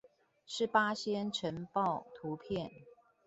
[0.47, 2.71] 是八仙塵爆圖片